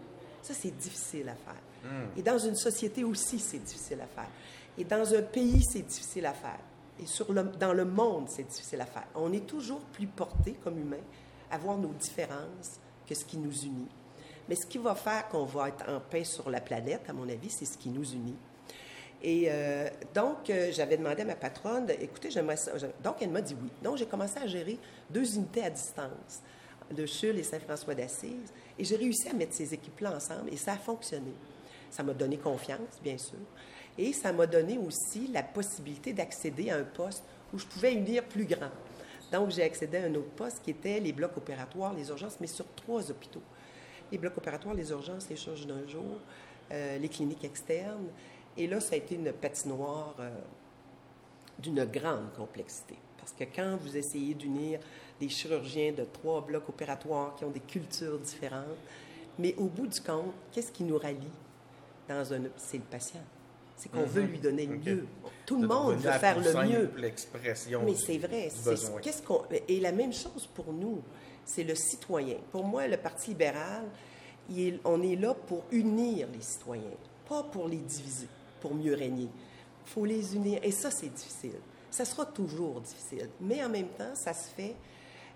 Ça, 0.45 0.53
c'est 0.53 0.77
difficile 0.77 1.27
à 1.27 1.33
faire. 1.33 1.61
Hmm. 1.83 2.19
Et 2.19 2.21
dans 2.21 2.37
une 2.37 2.55
société 2.55 3.03
aussi, 3.03 3.39
c'est 3.39 3.57
difficile 3.57 3.99
à 4.01 4.07
faire. 4.07 4.29
Et 4.77 4.83
dans 4.83 5.11
un 5.15 5.23
pays, 5.23 5.63
c'est 5.63 5.81
difficile 5.81 6.27
à 6.27 6.33
faire. 6.33 6.59
Et 7.01 7.07
sur 7.07 7.33
le, 7.33 7.43
dans 7.43 7.73
le 7.73 7.83
monde, 7.83 8.27
c'est 8.29 8.47
difficile 8.47 8.79
à 8.81 8.85
faire. 8.85 9.07
On 9.15 9.33
est 9.33 9.47
toujours 9.47 9.81
plus 9.81 10.05
porté 10.05 10.53
comme 10.63 10.77
humain 10.77 11.01
à 11.49 11.57
voir 11.57 11.77
nos 11.77 11.93
différences 11.93 12.79
que 13.07 13.15
ce 13.15 13.25
qui 13.25 13.37
nous 13.37 13.63
unit. 13.63 13.89
Mais 14.47 14.55
ce 14.55 14.67
qui 14.67 14.77
va 14.77 14.93
faire 14.93 15.27
qu'on 15.29 15.45
va 15.45 15.69
être 15.69 15.89
en 15.89 15.99
paix 15.99 16.23
sur 16.23 16.47
la 16.51 16.61
planète, 16.61 17.01
à 17.09 17.13
mon 17.13 17.27
avis, 17.27 17.49
c'est 17.49 17.65
ce 17.65 17.77
qui 17.77 17.89
nous 17.89 18.13
unit. 18.13 18.35
Et 19.23 19.47
euh, 19.49 19.89
donc, 20.13 20.49
euh, 20.51 20.71
j'avais 20.71 20.97
demandé 20.97 21.23
à 21.23 21.25
ma 21.25 21.35
patronne, 21.35 21.89
écoutez, 21.99 22.29
j'aimerais 22.29 22.57
ça. 22.57 22.73
Donc, 23.03 23.15
elle 23.21 23.31
m'a 23.31 23.41
dit 23.41 23.55
oui. 23.59 23.69
Donc, 23.81 23.97
j'ai 23.97 24.05
commencé 24.05 24.37
à 24.37 24.45
gérer 24.45 24.77
deux 25.09 25.35
unités 25.37 25.63
à 25.63 25.71
distance, 25.71 26.43
de 26.91 27.05
Chule 27.05 27.37
et 27.37 27.43
Saint-François 27.43 27.95
d'Assise. 27.95 28.51
Et 28.77 28.83
j'ai 28.83 28.95
réussi 28.95 29.29
à 29.29 29.33
mettre 29.33 29.53
ces 29.53 29.73
équipes-là 29.73 30.15
ensemble 30.15 30.49
et 30.51 30.57
ça 30.57 30.73
a 30.73 30.77
fonctionné. 30.77 31.33
Ça 31.89 32.03
m'a 32.03 32.13
donné 32.13 32.37
confiance, 32.37 32.99
bien 33.03 33.17
sûr. 33.17 33.39
Et 33.97 34.11
ça 34.11 34.33
m'a 34.33 34.45
donné 34.47 34.77
aussi 34.77 35.27
la 35.27 35.43
possibilité 35.43 36.13
d'accéder 36.13 36.69
à 36.69 36.77
un 36.77 36.83
poste 36.83 37.23
où 37.53 37.57
je 37.57 37.65
pouvais 37.65 37.93
unir 37.93 38.23
plus 38.25 38.45
grand. 38.45 38.71
Donc, 39.31 39.51
j'ai 39.51 39.63
accédé 39.63 39.97
à 39.97 40.03
un 40.03 40.15
autre 40.15 40.31
poste 40.31 40.61
qui 40.63 40.71
était 40.71 40.99
les 40.99 41.13
blocs 41.13 41.37
opératoires, 41.37 41.93
les 41.93 42.09
urgences, 42.09 42.37
mais 42.39 42.47
sur 42.47 42.65
trois 42.75 43.09
hôpitaux. 43.09 43.41
Les 44.11 44.17
blocs 44.17 44.37
opératoires, 44.37 44.75
les 44.75 44.89
urgences, 44.91 45.29
les 45.29 45.35
charges 45.35 45.65
d'un 45.65 45.87
jour, 45.87 46.19
euh, 46.71 46.97
les 46.97 47.09
cliniques 47.09 47.43
externes. 47.43 48.07
Et 48.57 48.67
là, 48.67 48.79
ça 48.79 48.95
a 48.95 48.97
été 48.97 49.15
une 49.15 49.31
patinoire 49.31 50.15
euh, 50.19 50.29
d'une 51.59 51.85
grande 51.85 52.31
complexité. 52.33 52.95
Parce 53.25 53.33
que 53.39 53.55
quand 53.55 53.75
vous 53.81 53.97
essayez 53.97 54.35
d'unir 54.35 54.79
des 55.19 55.29
chirurgiens 55.29 55.93
de 55.93 56.03
trois 56.03 56.41
blocs 56.41 56.69
opératoires 56.69 57.35
qui 57.35 57.43
ont 57.43 57.49
des 57.49 57.59
cultures 57.59 58.19
différentes. 58.19 58.77
Mais 59.39 59.55
au 59.57 59.65
bout 59.65 59.87
du 59.87 59.99
compte, 59.99 60.31
qu'est-ce 60.51 60.71
qui 60.71 60.83
nous 60.83 60.97
rallie 60.97 61.17
dans 62.07 62.33
un... 62.33 62.41
C'est 62.57 62.77
le 62.77 62.83
patient. 62.83 63.23
C'est 63.75 63.91
qu'on 63.91 64.05
veut 64.05 64.21
mhm. 64.21 64.29
lui 64.29 64.39
donner 64.39 64.65
le 64.67 64.77
mieux. 64.77 65.07
Tout 65.45 65.59
le 65.59 65.67
monde 65.67 65.95
veut 65.95 66.11
faire 66.11 66.39
le 66.39 66.67
mieux. 66.67 66.91
L'expression. 66.97 67.81
Mais 67.83 67.95
c'est 67.95 68.19
vrai. 68.19 68.49
Qu'est-ce 69.01 69.21
qu'on 69.21 69.41
Et 69.67 69.79
la 69.79 69.91
même 69.91 70.13
chose 70.13 70.47
pour 70.53 70.71
nous, 70.71 71.01
c'est 71.43 71.63
le 71.63 71.75
citoyen. 71.75 72.37
Pour 72.51 72.63
moi, 72.63 72.87
le 72.87 72.97
Parti 72.97 73.31
libéral, 73.31 73.83
on 74.85 75.01
est 75.01 75.15
là 75.15 75.33
pour 75.33 75.63
unir 75.71 76.27
les 76.31 76.41
citoyens, 76.41 76.83
pas 77.27 77.43
pour 77.43 77.67
les 77.67 77.77
diviser, 77.77 78.27
pour 78.61 78.75
mieux 78.75 78.93
régner. 78.93 79.27
Il 79.87 79.89
faut 79.89 80.05
les 80.05 80.35
unir. 80.35 80.59
Et 80.63 80.71
ça, 80.71 80.89
c'est 80.89 81.13
difficile. 81.13 81.59
Ça 81.95 82.03
sera 82.03 82.25
toujours 82.25 82.81
difficile. 82.81 83.29
Mais 83.39 83.63
en 83.63 83.69
même 83.69 83.87
temps, 83.87 84.13
ça 84.15 84.33
se 84.33 84.49
fait 84.49 84.75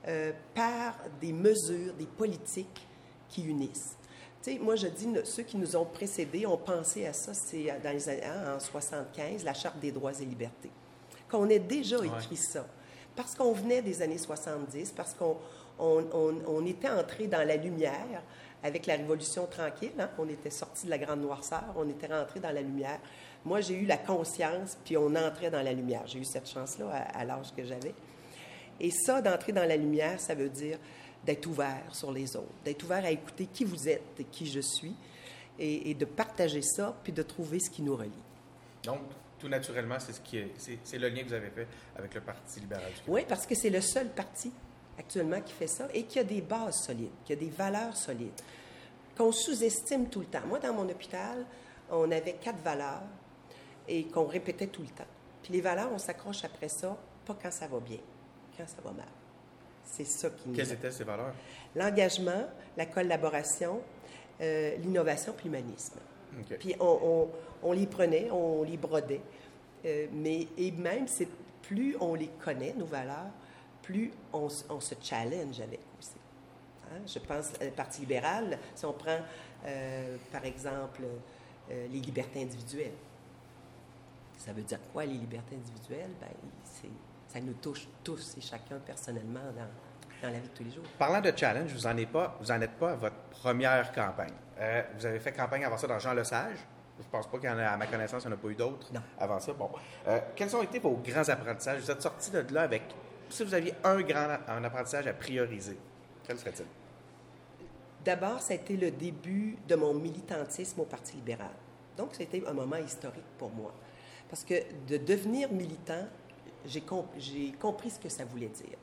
euh, 0.06 0.34
par 0.54 0.94
des 1.22 1.32
mesures, 1.32 1.94
des 1.94 2.06
politiques 2.06 2.86
qui 3.30 3.46
unissent. 3.46 3.96
Tu 4.44 4.52
sais, 4.52 4.60
moi, 4.60 4.76
je 4.76 4.88
dis, 4.88 5.08
ceux 5.24 5.44
qui 5.44 5.56
nous 5.56 5.78
ont 5.78 5.86
précédés 5.86 6.46
ont 6.46 6.58
pensé 6.58 7.06
à 7.06 7.14
ça, 7.14 7.34
c'est 7.34 7.74
dans 7.82 7.94
les 7.94 8.10
années, 8.10 8.26
hein, 8.26 8.56
en 8.58 8.60
75, 8.60 9.46
la 9.46 9.54
Charte 9.54 9.80
des 9.80 9.94
droits 9.94 10.12
et 10.12 10.26
libertés. 10.26 10.70
Qu'on 11.32 11.48
ait 11.48 11.60
déjà 11.60 11.96
écrit 12.04 12.36
ça. 12.36 12.68
Parce 13.16 13.36
qu'on 13.36 13.54
venait 13.54 13.82
des 13.82 14.02
années 14.02 14.18
70, 14.18 14.92
parce 14.92 15.14
qu'on 15.14 15.38
on, 15.80 16.66
était 16.66 16.90
entré 16.90 17.28
dans 17.28 17.48
la 17.48 17.56
lumière 17.56 18.22
avec 18.64 18.86
la 18.86 18.96
Révolution 18.96 19.46
tranquille. 19.46 19.92
Hein. 20.00 20.10
On 20.18 20.28
était 20.28 20.50
sorti 20.50 20.86
de 20.86 20.90
la 20.90 20.98
grande 20.98 21.22
noirceur, 21.22 21.74
on 21.76 21.88
était 21.90 22.08
rentré 22.08 22.40
dans 22.40 22.52
la 22.52 22.62
lumière. 22.62 23.00
Moi, 23.46 23.62
j'ai 23.62 23.76
eu 23.76 23.86
la 23.86 23.98
conscience, 23.98 24.78
puis 24.84 24.98
on 24.98 25.16
entrait 25.16 25.50
dans 25.50 25.62
la 25.62 25.74
lumière. 25.74 26.04
J'ai 26.06 26.20
eu 26.20 26.26
cette 26.26 26.50
chance-là 26.50 26.90
à 27.14 27.24
l'âge 27.24 27.54
que 27.56 27.64
j'avais. 27.64 27.94
Et 28.80 28.92
ça, 28.92 29.22
d'entrer 29.22 29.52
dans 29.52 29.66
la 29.66 29.78
lumière, 29.78 30.20
ça 30.20 30.36
veut 30.36 30.50
dire 30.50 30.78
d'être 31.26 31.46
ouvert 31.48 31.84
sur 31.92 32.12
les 32.12 32.36
autres, 32.36 32.54
d'être 32.64 32.84
ouvert 32.84 33.04
à 33.04 33.12
écouter 33.12 33.48
qui 33.52 33.66
vous 33.66 33.90
êtes 33.90 34.20
et 34.20 34.24
qui 34.24 34.46
je 34.46 34.62
suis, 34.62 34.96
et, 35.62 35.94
de 35.94 36.06
partager 36.06 36.62
ça, 36.62 36.96
puis 37.04 37.12
de 37.12 37.22
trouver 37.22 37.60
ce 37.60 37.70
qui 37.70 37.82
nous 37.82 37.96
relie. 37.96 38.12
Donc, 38.84 39.02
tout 39.38 39.50
naturellement, 39.50 40.00
c'est 40.00 40.14
ce 40.14 40.22
qui 40.22 40.38
est, 40.38 40.52
c'est, 40.58 40.98
le 40.98 41.10
lien 41.10 41.24
que 41.24 41.28
vous 41.28 41.34
avez 41.34 41.50
fait 41.50 41.68
avec 41.98 42.14
le 42.14 42.22
Parti 42.22 42.62
libéral 42.62 42.86
du 42.86 43.02
Québec. 43.02 43.08
Oui, 43.10 43.22
parce 43.28 43.46
que 43.46 43.56
c'est 43.56 43.70
le 43.70 43.82
seul 43.82 44.08
parti 44.08 44.54
actuellement 45.00 45.42
qui 45.42 45.54
fait 45.54 45.68
ça 45.68 45.88
et 45.94 46.04
qui 46.04 46.20
a 46.20 46.24
des 46.24 46.42
bases 46.42 46.84
solides, 46.84 47.12
qui 47.26 47.34
a 47.34 47.36
des 47.36 47.50
valeurs 47.50 47.96
solides, 47.96 48.40
qu'on 49.18 49.32
sous-estime 49.32 50.10
tout 50.10 50.20
le 50.20 50.26
temps. 50.28 50.46
Moi, 50.48 50.60
dans 50.60 50.74
mon 50.74 50.88
hôpital, 50.88 51.46
on 51.90 52.12
avait 52.12 52.34
quatre 52.34 52.62
valeurs 52.62 53.04
et 53.88 54.06
qu'on 54.06 54.26
répétait 54.26 54.68
tout 54.68 54.82
le 54.82 54.90
temps. 54.90 55.08
Puis 55.42 55.54
les 55.54 55.62
valeurs, 55.62 55.90
on 55.92 55.98
s'accroche 55.98 56.44
après 56.44 56.70
ça, 56.70 56.98
pas 57.26 57.38
quand 57.42 57.52
ça 57.52 57.68
va 57.68 57.80
bien, 57.80 58.00
quand 58.58 58.68
ça 58.68 58.82
va 58.84 58.92
mal. 58.92 59.08
C'est 59.84 60.06
ça 60.06 60.30
qui 60.30 60.50
nous. 60.50 60.56
Quelles 60.56 60.72
étaient 60.72 60.92
ces 60.92 61.04
valeurs? 61.04 61.34
L'engagement, 61.76 62.46
la 62.78 62.86
collaboration, 62.86 63.82
euh, 64.42 64.76
l'innovation 64.78 65.34
puis 65.36 65.46
l'humanisme. 65.46 66.00
Puis 66.60 66.76
on, 66.80 67.28
on, 67.64 67.72
les 67.72 67.88
prenait, 67.88 68.30
on 68.30 68.64
les 68.64 68.78
brodait. 68.78 69.22
Euh, 69.86 70.08
mais, 70.14 70.48
et 70.58 70.72
même, 70.72 71.08
c'est 71.08 71.28
plus 71.64 71.96
on 72.00 72.14
les 72.14 72.30
connaît, 72.44 72.74
nos 72.78 72.86
valeurs, 72.86 73.32
plus 73.90 74.12
on, 74.32 74.48
on 74.70 74.80
se 74.80 74.94
challenge 75.02 75.60
avec 75.62 75.80
aussi. 75.98 76.20
Hein? 76.86 77.00
Je 77.08 77.18
pense, 77.20 77.54
le 77.60 77.72
Parti 77.72 78.02
libéral, 78.02 78.60
si 78.76 78.86
on 78.86 78.94
prend, 78.94 79.18
euh, 79.66 80.18
par 80.32 80.46
exemple, 80.46 81.02
les 81.70 82.00
libertés 82.00 82.44
individuelles. 82.44 82.98
Ça 84.38 84.54
veut 84.54 84.62
dire 84.62 84.80
quoi, 84.94 85.06
les 85.06 85.14
libertés 85.14 85.56
individuelles? 85.56 86.12
Ben, 86.22 86.30
ça 87.28 87.40
nous 87.40 87.54
touche 87.54 87.88
tous 88.04 88.36
et 88.38 88.42
chacun 88.42 88.78
personnellement 88.80 89.52
dans, 89.56 90.28
dans 90.28 90.34
la 90.34 90.40
vie 90.40 90.50
de 90.50 90.54
tous 90.54 90.64
les 90.64 90.72
jours. 90.72 90.84
Parlant 90.98 91.22
de 91.22 91.32
challenge, 91.36 91.72
vous 91.74 91.88
n'en 91.88 91.98
êtes 91.98 92.64
êtes 92.64 92.78
pas 92.80 92.92
à 92.92 92.96
votre 92.96 93.22
première 93.30 93.92
campagne. 93.92 94.34
Euh, 94.60 94.84
vous 94.98 95.06
avez 95.06 95.20
fait 95.20 95.32
campagne 95.32 95.66
avant 95.66 95.78
ça 95.78 95.88
dans 95.88 96.00
Jean 96.00 96.14
Lesage? 96.14 96.58
Je 96.98 97.04
ne 97.04 97.10
pense 97.10 97.28
pas 97.28 97.38
qu'à 97.38 97.78
ma 97.78 97.88
connaissance, 97.88 98.24
il 98.24 98.28
n'y 98.28 98.34
en 98.34 98.38
a 98.38 98.40
pas 98.40 98.48
eu 98.50 98.56
d'autres 98.56 98.92
avant 99.20 99.40
ça. 99.40 99.54
Bon. 99.54 99.70
Euh, 100.08 100.20
quels 100.36 100.56
ont 100.56 100.64
été 100.64 100.80
vos 100.80 100.96
grands 100.96 101.30
apprentissages? 101.30 101.82
Vous 101.82 101.92
êtes 101.92 102.02
sorti 102.02 102.32
de 102.32 102.44
là 102.52 102.64
avec, 102.64 102.84
si 103.30 103.44
vous 103.44 103.54
aviez 103.54 103.74
un 103.84 104.02
grand 104.02 104.38
un 104.48 104.64
apprentissage 104.64 105.08
à 105.08 105.14
prioriser, 105.14 105.78
quel 106.26 106.38
serait-il? 106.38 106.66
D'abord, 108.04 108.40
ça 108.40 108.54
a 108.54 108.56
été 108.56 108.78
le 108.78 108.92
début 108.92 109.58
de 109.68 109.76
mon 109.76 109.94
militantisme 109.94 110.80
au 110.82 110.86
Parti 110.86 111.16
libéral. 111.18 111.52
Donc, 111.98 112.10
c'était 112.14 112.42
un 112.48 112.54
moment 112.54 112.78
historique 112.78 113.26
pour 113.38 113.52
moi. 113.52 113.74
Parce 114.30 114.44
que 114.44 114.54
de 114.88 114.98
devenir 114.98 115.52
militant, 115.52 116.08
j'ai 116.66 116.82
compris 117.60 117.90
ce 117.90 118.00
que 118.00 118.10
ça 118.10 118.24
voulait 118.26 118.48
dire 118.48 118.78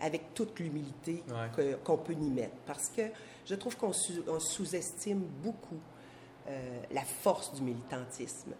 avec 0.00 0.34
toute 0.34 0.58
l'humilité 0.58 1.22
qu'on 1.84 1.98
peut 1.98 2.12
y 2.12 2.30
mettre. 2.30 2.56
Parce 2.66 2.88
que 2.88 3.02
je 3.44 3.54
trouve 3.54 3.76
qu'on 3.76 3.92
sous-estime 3.92 5.22
beaucoup 5.42 5.80
euh, 6.48 6.82
la 6.92 7.02
force 7.02 7.54
du 7.54 7.62
militantisme. 7.62 8.52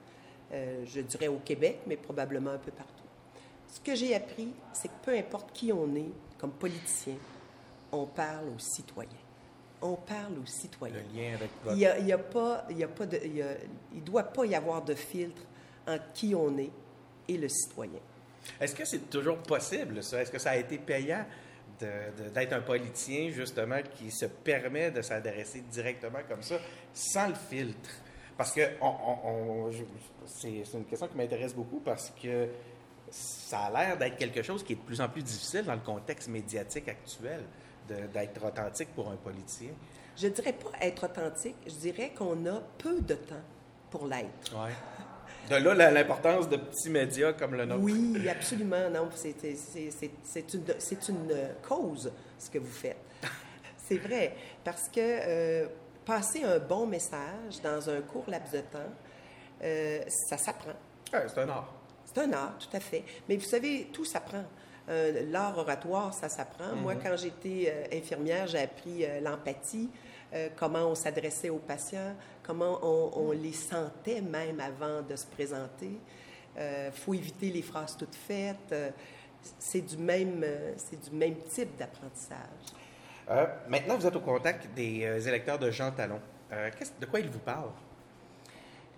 Euh, 0.52 0.84
je 0.84 1.00
dirais 1.00 1.28
au 1.28 1.38
Québec, 1.38 1.80
mais 1.86 1.96
probablement 1.96 2.50
un 2.50 2.58
peu 2.58 2.70
partout. 2.70 2.99
Ce 3.70 3.80
que 3.80 3.94
j'ai 3.94 4.14
appris, 4.14 4.48
c'est 4.72 4.88
que 4.88 5.04
peu 5.04 5.16
importe 5.16 5.52
qui 5.52 5.72
on 5.72 5.94
est 5.94 6.10
comme 6.38 6.52
politicien, 6.52 7.14
on 7.92 8.06
parle 8.06 8.48
aux 8.48 8.58
citoyens. 8.58 9.10
On 9.82 9.94
parle 9.94 10.38
aux 10.42 10.46
citoyens. 10.46 10.96
Le 10.96 11.18
lien 11.18 11.34
avec 11.34 11.50
votre... 11.64 11.76
Il 11.76 12.06
ne 12.06 12.12
a, 12.12 12.18
pas, 12.18 12.66
il 12.70 12.78
y 12.78 12.84
a 12.84 12.88
pas 12.88 13.06
de, 13.06 13.20
il 13.94 14.04
doit 14.04 14.24
pas 14.24 14.44
y 14.44 14.54
avoir 14.54 14.82
de 14.84 14.94
filtre 14.94 15.42
entre 15.86 16.12
qui 16.12 16.34
on 16.34 16.58
est 16.58 16.70
et 17.28 17.36
le 17.36 17.48
citoyen. 17.48 18.00
Est-ce 18.60 18.74
que 18.74 18.84
c'est 18.84 19.08
toujours 19.10 19.38
possible, 19.38 20.02
ça? 20.02 20.20
Est-ce 20.20 20.30
que 20.30 20.38
ça 20.38 20.50
a 20.50 20.56
été 20.56 20.78
payant 20.78 21.24
d'être 21.78 22.52
un 22.52 22.60
politicien, 22.60 23.30
justement, 23.30 23.80
qui 23.96 24.10
se 24.10 24.26
permet 24.26 24.90
de 24.90 25.00
s'adresser 25.00 25.60
directement 25.60 26.20
comme 26.28 26.42
ça, 26.42 26.56
sans 26.92 27.28
le 27.28 27.34
filtre? 27.34 27.90
Parce 28.36 28.52
que 28.52 28.60
c'est 30.26 30.64
une 30.74 30.84
question 30.84 31.08
qui 31.08 31.16
m'intéresse 31.16 31.54
beaucoup 31.54 31.80
parce 31.80 32.12
que 32.22 32.48
ça 33.10 33.60
a 33.62 33.70
l'air 33.70 33.98
d'être 33.98 34.16
quelque 34.16 34.42
chose 34.42 34.62
qui 34.62 34.74
est 34.74 34.76
de 34.76 34.80
plus 34.80 35.00
en 35.00 35.08
plus 35.08 35.22
difficile 35.22 35.64
dans 35.64 35.74
le 35.74 35.80
contexte 35.80 36.28
médiatique 36.28 36.88
actuel, 36.88 37.42
d'être 37.88 38.44
authentique 38.44 38.94
pour 38.94 39.10
un 39.10 39.16
politicien. 39.16 39.70
Je 40.16 40.28
dirais 40.28 40.52
pas 40.52 40.70
être 40.80 41.04
authentique, 41.04 41.56
je 41.66 41.74
dirais 41.74 42.12
qu'on 42.16 42.46
a 42.46 42.60
peu 42.78 43.00
de 43.00 43.14
temps 43.14 43.42
pour 43.90 44.06
l'être. 44.06 44.54
Ouais. 44.54 44.72
De 45.48 45.56
là 45.56 45.90
l'importance 45.90 46.48
de 46.48 46.56
petits 46.56 46.90
médias 46.90 47.32
comme 47.32 47.54
le 47.54 47.64
nôtre. 47.64 47.82
Oui, 47.82 48.28
absolument. 48.28 48.88
Non, 48.88 49.08
c'est 49.12 49.34
une, 50.54 50.62
une 51.08 51.48
cause, 51.66 52.12
ce 52.38 52.50
que 52.50 52.58
vous 52.58 52.70
faites. 52.70 52.98
C'est 53.76 53.96
vrai, 53.96 54.36
parce 54.62 54.88
que 54.88 55.00
euh, 55.00 55.66
passer 56.04 56.44
un 56.44 56.60
bon 56.60 56.86
message 56.86 57.60
dans 57.64 57.90
un 57.90 58.00
court 58.02 58.24
laps 58.28 58.52
de 58.52 58.60
temps, 58.60 58.78
euh, 59.64 60.02
ça 60.08 60.36
s'apprend. 60.36 60.74
c'est 61.10 61.38
un 61.38 61.48
art. 61.48 61.79
C'est 62.12 62.22
un 62.22 62.32
art, 62.32 62.58
tout 62.58 62.76
à 62.76 62.80
fait. 62.80 63.04
Mais 63.28 63.36
vous 63.36 63.44
savez, 63.44 63.88
tout 63.92 64.04
s'apprend. 64.04 64.44
Euh, 64.88 65.24
l'art 65.30 65.56
oratoire, 65.58 66.12
ça 66.12 66.28
s'apprend. 66.28 66.74
Moi, 66.74 66.94
mm-hmm. 66.94 67.02
quand 67.02 67.16
j'étais 67.16 67.88
infirmière, 67.92 68.46
j'ai 68.46 68.58
appris 68.58 69.04
l'empathie, 69.22 69.88
comment 70.56 70.86
on 70.86 70.94
s'adressait 70.94 71.50
aux 71.50 71.58
patients, 71.58 72.14
comment 72.42 72.80
on, 72.82 73.30
les 73.30 73.52
sentait 73.52 74.20
même 74.20 74.58
avant 74.58 75.02
de 75.02 75.14
se 75.14 75.26
présenter. 75.26 75.92
Il 76.56 76.60
euh, 76.60 76.90
faut 76.90 77.14
éviter 77.14 77.50
les 77.50 77.62
phrases 77.62 77.96
toutes 77.96 78.14
faites. 78.14 78.72
Euh, 78.72 78.90
c'est 79.58 79.80
du 79.80 79.96
même, 79.96 80.42
euh, 80.44 80.72
c'est 80.76 81.00
du 81.00 81.16
même 81.16 81.36
type 81.48 81.76
d'apprentissage. 81.76 82.38
maintenant, 83.68 83.96
vous 83.96 84.06
êtes 84.06 84.16
au 84.16 84.20
contact 84.20 84.66
des 84.74 85.28
électeurs 85.28 85.58
de 85.58 85.70
Jean 85.70 85.92
Talon. 85.92 86.20
de 86.50 87.06
quoi 87.06 87.20
ils 87.20 87.30
vous 87.30 87.38
parlent? 87.38 87.70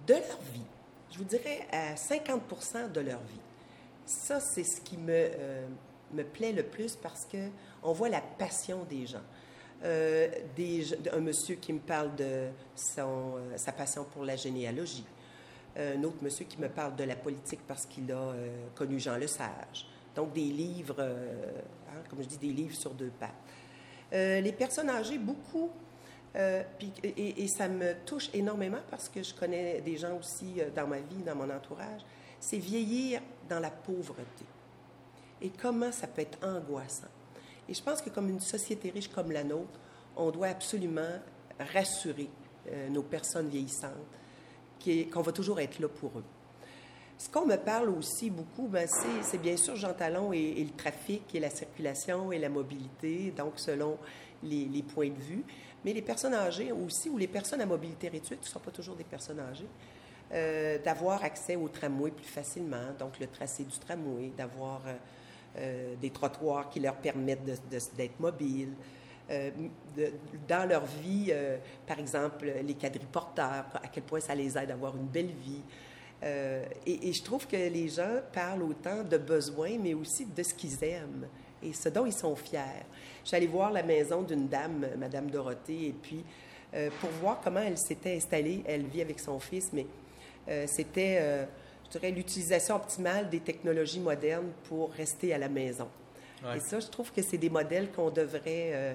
De 0.07 0.15
leur 0.15 0.41
vie. 0.53 0.72
Je 1.13 1.19
vous 1.19 1.25
dirais 1.25 1.67
à 1.71 1.95
50% 1.95 2.91
de 2.91 3.01
leur 3.01 3.21
vie. 3.21 3.41
Ça, 4.07 4.41
c'est 4.41 4.65
ce 4.65 4.81
qui 4.81 4.97
me, 4.97 5.29
me 6.15 6.25
plaît 6.25 6.53
le 6.53 6.63
plus 6.63 6.97
parce 6.97 7.27
que 7.27 7.49
on 7.83 7.93
voit 7.93 8.09
la 8.09 8.23
passion 8.23 8.85
des 8.89 9.07
gens. 9.07 9.23
Euh, 9.85 10.29
un 11.13 11.21
monsieur 11.21 11.57
qui 11.57 11.73
me 11.73 11.81
parle 11.81 12.15
de 12.15 12.49
son, 12.75 13.37
euh, 13.37 13.57
sa 13.57 13.73
passion 13.73 14.05
pour 14.05 14.25
la 14.25 14.37
généalogie, 14.37 15.05
un 15.77 16.03
autre 16.05 16.19
monsieur 16.23 16.45
qui 16.45 16.59
me 16.59 16.69
parle 16.69 16.95
de 16.95 17.05
la 17.05 17.17
politique 17.17 17.61
parce 17.67 17.87
qu'il 17.87 18.11
a 18.13 18.17
euh, 18.17 18.69
connu 18.75 19.01
Jean 19.01 19.17
Lesage. 19.17 19.89
Donc 20.15 20.33
des 20.33 20.41
livres, 20.43 21.01
hein, 21.01 22.03
comme 22.09 22.23
je 22.23 22.29
dis, 22.29 22.39
des 22.39 22.53
livres 22.53 22.77
sur 22.77 22.93
deux 22.93 23.11
pattes. 23.19 23.31
les 24.13 24.53
personnes 24.53 24.91
âgées, 24.91 25.19
beaucoup, 25.19 25.71
et, 26.35 27.43
et, 27.45 27.49
ça 27.49 27.69
me 27.69 27.93
touche 28.07 28.31
énormément 28.33 28.81
parce 28.91 29.09
que 29.09 29.23
je 29.23 29.35
connais 29.35 29.81
des 29.83 29.99
gens 29.99 30.19
aussi 30.19 30.61
dans 30.75 30.87
ma 30.87 30.99
vie, 30.99 31.23
dans 31.27 31.35
mon 31.35 31.51
entourage, 31.51 32.01
c'est 32.41 32.59
vieillir 32.59 33.21
dans 33.49 33.61
la 33.61 33.71
pauvreté. 33.71 34.45
Et 35.43 35.51
comment 35.51 35.93
ça 35.93 36.07
peut 36.07 36.23
être 36.23 36.39
angoissant. 36.43 37.09
Et 37.69 37.75
je 37.75 37.83
pense 37.83 38.01
que 38.01 38.11
comme 38.11 38.29
une 38.29 38.41
société 38.41 38.91
riche 38.91 39.09
comme 39.09 39.31
la 39.31 39.45
nôtre, 39.45 39.79
on 40.17 40.31
doit 40.31 40.49
absolument 40.49 41.21
rassurer 41.59 42.29
euh, 42.71 42.89
nos 42.89 43.03
personnes 43.03 43.49
vieillissantes 43.49 43.93
qu'on 45.13 45.23
va 45.23 45.33
toujours 45.33 45.61
être 45.61 45.79
là 45.79 45.89
pour 45.89 46.19
eux. 46.19 46.25
Ce 47.19 47.29
qu'on 47.29 47.47
me 47.47 47.57
parle 47.57 47.91
aussi 47.91 48.31
beaucoup, 48.31 48.67
ben, 48.67 48.89
c'est 49.23 49.41
bien 49.41 49.57
sûr 49.57 49.77
Jean 49.77 49.95
Talon 49.95 50.33
et, 50.33 50.65
le 50.65 50.77
trafic 50.77 51.23
et 51.35 51.39
la 51.39 51.51
circulation 51.51 52.33
et 52.33 52.39
la 52.39 52.49
mobilité, 52.49 53.33
donc 53.37 53.61
selon 53.61 53.97
les, 54.43 54.83
points 54.83 55.11
de 55.11 55.21
vue. 55.21 55.45
Mais 55.85 55.93
les 55.93 56.03
personnes 56.03 56.35
âgées 56.35 56.73
aussi, 56.73 57.09
ou 57.09 57.19
les 57.19 57.27
personnes 57.27 57.61
à 57.61 57.67
mobilité 57.67 58.09
réduite, 58.09 58.41
qui 58.41 58.47
ne 58.47 58.53
sont 58.53 58.61
pas 58.61 58.71
toujours 58.71 58.97
des 58.97 59.05
personnes 59.05 59.41
âgées, 59.41 59.69
euh, 60.33 60.79
d'avoir 60.79 61.23
accès 61.25 61.57
au 61.57 61.69
tramway 61.69 62.11
plus 62.11 62.25
facilement, 62.25 62.95
donc 62.99 63.19
le 63.21 63.27
tracé 63.27 63.65
du 63.65 63.79
tramway, 63.79 64.33
d'avoir 64.35 64.81
euh, 64.87 64.95
euh, 65.59 65.95
des 66.01 66.09
trottoirs 66.09 66.71
qui 66.71 66.81
leur 66.81 66.95
permettent 66.97 67.45
d'être 67.45 68.21
mobiles. 68.21 68.73
Dans 70.49 70.69
leur 70.69 70.85
vie, 70.85 71.33
par 71.87 71.99
exemple, 71.99 72.53
les 72.63 72.75
quadriporteurs, 72.75 73.65
à 73.73 73.89
quel 73.91 74.03
point 74.03 74.21
ça 74.21 74.35
les 74.35 74.59
aide 74.59 74.71
à 74.71 74.75
avoir 74.75 74.95
une 74.95 75.07
belle 75.07 75.31
vie. 75.31 75.63
Et, 76.85 77.11
je 77.11 77.23
trouve 77.23 77.47
que 77.47 77.57
les 77.57 77.89
gens 77.89 78.21
parlent 78.31 78.65
autant 78.65 79.03
de 79.03 79.17
besoins, 79.17 79.79
mais 79.81 79.95
aussi 79.95 80.27
de 80.27 80.43
ce 80.43 80.53
qu'ils 80.53 80.85
aiment 80.85 81.27
et 81.63 81.73
ce 81.73 81.89
dont 81.89 82.07
ils 82.07 82.13
sont 82.13 82.35
fiers. 82.37 82.85
J'allais 83.25 83.47
voir 83.47 83.71
la 83.71 83.83
maison 83.83 84.23
d'une 84.23 84.49
dame, 84.49 84.87
Madame 84.99 85.31
Dorothée, 85.31 85.89
et 85.89 85.95
puis 86.01 86.25
pour 87.01 87.11
voir 87.21 87.41
comment 87.45 87.61
elle 87.61 87.77
s'était 87.77 88.17
installée, 88.17 88.63
elle 88.67 88.85
vit 88.87 89.03
avec 89.03 89.21
son 89.21 89.39
fils, 89.39 89.71
mais 89.73 89.87
c'était 90.67 91.47
l'utilisation 92.03 92.77
optimale 92.77 93.29
des 93.29 93.41
technologies 93.41 94.01
modernes 94.01 94.51
pour 94.65 94.91
rester 94.93 95.35
à 95.35 95.39
la 95.39 95.49
maison. 95.49 95.89
Et 96.57 96.61
ça, 96.61 96.81
je 96.81 96.89
trouve 96.89 97.13
que 97.13 97.23
c'est 97.23 97.39
des 97.39 97.51
modèles 97.51 97.91
qu'on 97.93 98.11
devrait 98.11 98.71
euh, 98.73 98.95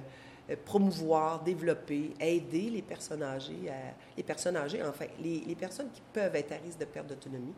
promouvoir, 0.64 1.42
développer, 1.42 2.12
aider 2.20 2.70
les 2.70 2.82
personnes 2.82 3.22
âgées, 3.22 3.70
les 4.16 4.22
personnes 4.22 4.56
âgées, 4.56 4.82
enfin, 4.82 5.06
les, 5.18 5.54
personnes 5.54 5.90
qui 5.92 6.02
peuvent 6.12 6.34
être 6.36 6.52
à 6.52 6.56
risque 6.56 6.78
de 6.78 6.84
perte 6.84 7.06
d'autonomie, 7.06 7.54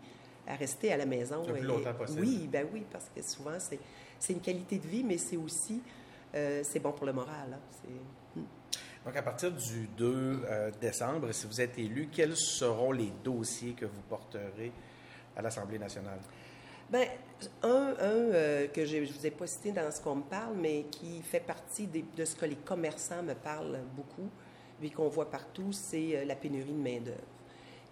à 0.47 0.55
rester 0.55 0.93
à 0.93 0.97
la 0.97 1.07
maison. 1.07 1.45
Le 1.47 1.55
plus 1.55 1.63
longtemps 1.63 1.95
possible. 1.95 2.21
Oui, 2.21 2.49
ben 2.51 2.67
oui, 2.73 2.85
parce 2.91 3.11
que 3.15 3.23
souvent, 3.23 3.59
c'est 3.59 3.81
une 4.29 4.41
qualité 4.41 4.79
de 4.79 4.87
vie, 4.87 5.03
mais 5.03 5.19
c'est 5.19 5.37
aussi 5.37 5.81
euh, 6.35 6.63
c'est 6.65 6.79
bon 6.79 6.93
pour 6.93 7.07
le 7.07 7.13
moral. 7.13 7.53
Hein. 7.53 7.91
Hmm. 8.37 8.43
Donc, 9.05 9.17
à 9.17 9.23
partir 9.23 9.51
du 9.51 9.89
2 9.97 10.43
euh, 10.45 10.71
décembre, 10.81 11.33
si 11.33 11.47
vous 11.47 11.61
êtes 11.61 11.79
élu, 11.79 12.09
quels 12.13 12.37
seront 12.37 12.93
les 12.93 13.13
dossiers 13.25 13.73
que 13.73 13.87
vous 13.87 14.03
porterez 14.09 14.73
à 15.37 15.43
l'Assemblée 15.43 15.79
nationale? 15.79 16.21
Bien, 16.91 17.07
un, 17.63 17.95
un 18.01 18.67
que 18.67 18.85
je 18.85 18.97
ne 18.97 19.07
vous 19.07 19.27
ai 19.27 19.31
pas 19.31 19.47
cité 19.47 19.73
dans 19.73 19.91
ce 19.91 20.01
qu'on 20.01 20.17
me 20.17 20.23
parle, 20.23 20.57
mais 20.57 20.85
qui 20.91 21.23
fait 21.23 21.41
partie 21.41 21.87
de 21.87 22.25
ce 22.25 22.35
que 22.35 22.47
les 22.47 22.57
commerçants 22.57 23.23
me 23.23 23.35
parlent 23.35 23.81
beaucoup, 23.97 24.29
et 24.83 24.91
qu'on 24.91 25.09
voit 25.09 25.31
partout, 25.31 25.73
c'est 25.73 26.25
la 26.25 26.35
pénurie 26.35 26.73
de 26.73 26.83
main-d'œuvre. 26.83 27.19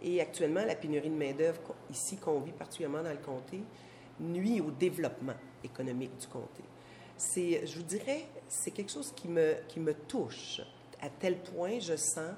Et 0.02 0.20
actuellement, 0.20 0.64
la 0.64 0.74
pénurie 0.74 1.10
de 1.10 1.14
main-d'œuvre 1.14 1.60
ici 1.90 2.16
qu'on 2.16 2.40
vit 2.40 2.52
particulièrement 2.52 3.02
dans 3.02 3.10
le 3.10 3.18
comté 3.18 3.60
nuit 4.20 4.60
au 4.60 4.70
développement 4.70 5.34
économique 5.64 6.16
du 6.18 6.26
comté. 6.26 6.62
C'est, 7.16 7.66
je 7.66 7.76
vous 7.78 7.84
dirais, 7.84 8.26
c'est 8.48 8.70
quelque 8.70 8.92
chose 8.92 9.12
qui 9.14 9.28
me, 9.28 9.54
qui 9.68 9.80
me 9.80 9.94
touche 9.94 10.60
à 11.00 11.08
tel 11.08 11.36
point 11.38 11.78
je 11.80 11.96
sens 11.96 12.32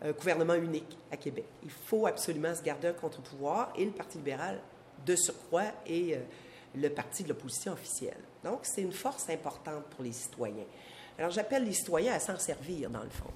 un 0.03 0.12
gouvernement 0.12 0.55
unique 0.55 0.99
à 1.11 1.16
Québec. 1.16 1.45
Il 1.62 1.71
faut 1.71 2.07
absolument 2.07 2.55
se 2.55 2.62
garder 2.62 2.88
un 2.88 2.92
contre-pouvoir 2.92 3.73
et 3.77 3.85
le 3.85 3.92
Parti 3.92 4.18
libéral, 4.18 4.61
de 5.07 5.16
surcroît, 5.16 5.73
est 5.87 6.21
le 6.75 6.88
parti 6.88 7.23
de 7.23 7.29
l'opposition 7.29 7.73
officielle. 7.73 8.21
Donc, 8.45 8.61
c'est 8.62 8.83
une 8.83 8.92
force 8.92 9.29
importante 9.31 9.85
pour 9.90 10.05
les 10.05 10.12
citoyens. 10.12 10.66
Alors, 11.18 11.31
j'appelle 11.31 11.64
les 11.64 11.72
citoyens 11.72 12.14
à 12.14 12.18
s'en 12.18 12.38
servir, 12.38 12.90
dans 12.90 13.03
le 13.03 13.11
fond. 13.11 13.31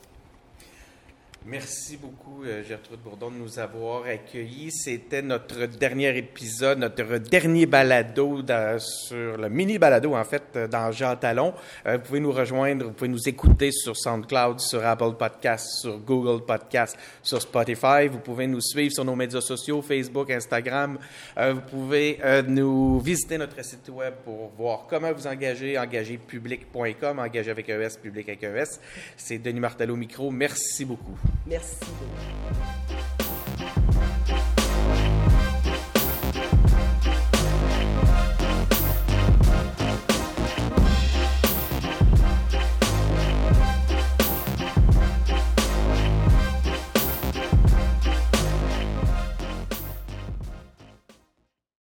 Merci 1.49 1.97
beaucoup, 1.97 2.43
euh, 2.43 2.65
Gertrude 2.65 2.99
Bourdon, 2.99 3.31
de 3.31 3.37
nous 3.37 3.61
avoir 3.61 4.05
accueillis. 4.05 4.73
C'était 4.73 5.23
notre 5.23 5.67
dernier 5.67 6.19
épisode, 6.19 6.81
notre 6.81 7.19
dernier 7.19 7.67
balado 7.67 8.43
sur 8.81 9.37
le 9.37 9.49
mini 9.49 9.79
balado, 9.79 10.17
en 10.17 10.25
fait, 10.25 10.43
euh, 10.57 10.67
dans 10.67 10.91
Jean 10.91 11.15
Talon. 11.15 11.55
Euh, 11.87 11.99
vous 11.99 12.03
pouvez 12.03 12.19
nous 12.19 12.33
rejoindre, 12.33 12.87
vous 12.87 12.93
pouvez 12.95 13.11
nous 13.11 13.29
écouter 13.29 13.71
sur 13.71 13.97
SoundCloud, 13.97 14.59
sur 14.59 14.85
Apple 14.85 15.13
Podcasts, 15.17 15.83
sur 15.83 15.99
Google 15.99 16.45
Podcasts, 16.45 16.99
sur 17.23 17.41
Spotify. 17.41 18.09
Vous 18.11 18.19
pouvez 18.19 18.49
nous 18.49 18.61
suivre 18.61 18.93
sur 18.93 19.05
nos 19.05 19.15
médias 19.15 19.41
sociaux, 19.41 19.83
Facebook, 19.83 20.29
Instagram. 20.33 20.99
vous 21.37 21.61
pouvez 21.71 22.19
nous 22.49 22.99
visiter 22.99 23.39
notre 23.39 23.65
site 23.65 23.89
web 23.91 24.15
pour 24.25 24.51
voir 24.59 24.87
comment 24.91 25.13
vous 25.13 25.29
engager, 25.29 25.79
engagerpublic.com, 25.79 27.21
engager 27.21 27.51
avec 27.53 27.69
ES, 27.69 28.01
public 28.03 28.29
avec 28.31 28.43
ES. 28.43 28.81
C'est 29.17 29.39
Denis 29.39 29.61
Martello 29.61 29.95
Micro. 29.95 30.33
Merci 30.33 30.85
beaucoup. 30.85 31.17
Merci 31.44 31.77
beaucoup. 32.01 33.16